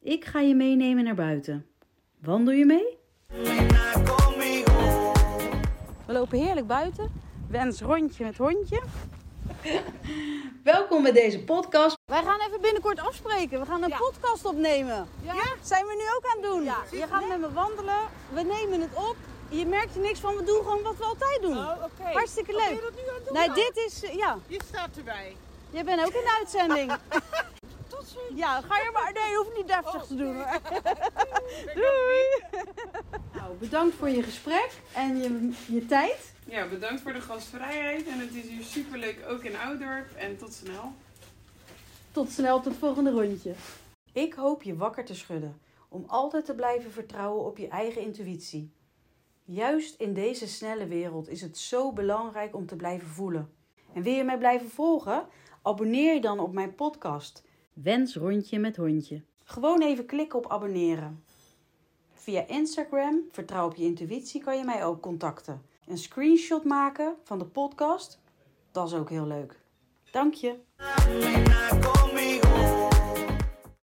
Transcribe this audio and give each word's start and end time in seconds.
Ik 0.00 0.24
ga 0.24 0.40
je 0.40 0.54
meenemen 0.54 1.04
naar 1.04 1.14
buiten. 1.14 1.66
Wandel 2.20 2.54
je 2.54 2.64
mee? 2.64 2.98
We 6.06 6.12
lopen 6.12 6.38
heerlijk 6.38 6.66
buiten. 6.66 7.12
Wens 7.48 7.80
rondje 7.80 8.24
met 8.24 8.36
hondje. 8.36 8.82
Welkom 10.64 11.02
bij 11.02 11.12
deze 11.12 11.44
podcast. 11.44 11.96
Wij 12.04 12.22
gaan 12.22 12.40
even 12.48 12.60
binnenkort 12.60 13.00
afspreken. 13.00 13.60
We 13.60 13.66
gaan 13.66 13.82
een 13.82 13.94
podcast 13.98 14.44
opnemen. 14.44 15.08
Ja? 15.22 15.34
Zijn 15.62 15.86
we 15.86 15.94
nu 15.94 16.02
ook 16.16 16.24
aan 16.34 16.42
het 16.42 16.50
doen? 16.52 16.64
Je 17.00 17.06
gaat 17.06 17.28
met 17.28 17.40
me 17.40 17.52
wandelen. 17.52 18.00
We 18.32 18.40
nemen 18.42 18.80
het 18.80 18.94
op. 18.94 19.16
Je 19.48 19.66
merkt 19.66 19.94
er 19.94 20.00
niks 20.00 20.20
van. 20.20 20.36
We 20.36 20.42
doen 20.44 20.62
gewoon 20.62 20.82
wat 20.82 20.96
we 20.96 21.04
altijd 21.04 21.42
doen. 21.42 21.56
Oh, 21.58 21.70
oké. 21.84 22.12
Hartstikke 22.12 22.52
Wat 22.52 22.60
ben 22.60 22.70
leuk. 22.70 22.78
je 22.84 22.90
dat 22.90 23.02
nu 23.04 23.08
aan 23.08 23.14
het 23.14 23.24
doen 23.24 23.34
Nee, 23.36 23.46
dan? 23.46 23.54
dit 23.54 23.76
is... 23.86 24.02
eh, 24.04 24.14
Ja, 24.14 24.38
Je 24.46 24.60
staat 24.68 24.96
erbij. 24.96 25.36
jij 25.70 25.84
bent 25.84 26.00
ook 26.00 26.06
in 26.14 26.20
de 26.24 26.36
uitzending. 26.38 26.92
Tot. 28.14 28.38
Ja, 28.38 28.60
ga 28.60 28.76
je 28.76 28.90
maar. 28.92 29.12
Nee, 29.12 29.30
je 29.30 29.36
hoeft 29.36 29.56
niet 29.56 29.66
deftig 29.66 30.04
te 30.06 30.14
doen. 30.16 30.34
hoor. 30.34 30.44
Doei. 31.74 32.64
Nou, 33.34 33.56
bedankt 33.58 33.94
voor 33.94 34.08
je 34.08 34.22
gesprek 34.22 34.70
en 34.94 35.16
je, 35.16 35.52
je 35.66 35.86
tijd. 35.86 36.32
Ja, 36.44 36.68
bedankt 36.68 37.00
voor 37.00 37.12
de 37.12 37.20
gastvrijheid. 37.20 38.06
En 38.06 38.18
het 38.18 38.34
is 38.34 38.48
hier 38.48 38.64
superleuk, 38.64 39.18
ook 39.28 39.42
in 39.42 39.56
Oudorp. 39.56 40.14
En 40.16 40.36
tot 40.36 40.52
snel. 40.52 40.92
Tot 42.12 42.30
snel 42.30 42.56
op 42.56 42.64
het 42.64 42.76
volgende 42.76 43.10
rondje. 43.10 43.54
Ik 44.12 44.34
hoop 44.34 44.62
je 44.62 44.76
wakker 44.76 45.04
te 45.04 45.14
schudden 45.14 45.60
om 45.88 46.04
altijd 46.06 46.44
te 46.44 46.54
blijven 46.54 46.92
vertrouwen 46.92 47.44
op 47.44 47.58
je 47.58 47.68
eigen 47.68 48.02
intuïtie. 48.02 48.72
Juist 49.44 50.00
in 50.00 50.14
deze 50.14 50.48
snelle 50.48 50.86
wereld 50.86 51.28
is 51.28 51.40
het 51.40 51.58
zo 51.58 51.92
belangrijk 51.92 52.54
om 52.56 52.66
te 52.66 52.76
blijven 52.76 53.08
voelen. 53.08 53.52
En 53.94 54.02
wil 54.02 54.12
je 54.12 54.24
mij 54.24 54.38
blijven 54.38 54.70
volgen? 54.70 55.26
Abonneer 55.62 56.14
je 56.14 56.20
dan 56.20 56.38
op 56.38 56.52
mijn 56.52 56.74
podcast. 56.74 57.42
Wens 57.82 58.16
rondje 58.16 58.58
met 58.58 58.76
hondje. 58.76 59.22
Gewoon 59.44 59.82
even 59.82 60.06
klikken 60.06 60.38
op 60.38 60.50
abonneren. 60.50 61.24
Via 62.12 62.46
Instagram, 62.46 63.22
vertrouw 63.30 63.66
op 63.66 63.74
je 63.74 63.84
intuïtie, 63.84 64.42
kan 64.42 64.56
je 64.56 64.64
mij 64.64 64.84
ook 64.84 65.00
contacten. 65.00 65.62
Een 65.86 65.98
screenshot 65.98 66.64
maken 66.64 67.14
van 67.24 67.38
de 67.38 67.44
podcast, 67.44 68.20
dat 68.72 68.86
is 68.86 68.94
ook 68.94 69.10
heel 69.10 69.26
leuk. 69.26 69.60
Dank 70.10 70.34
je. 70.34 70.56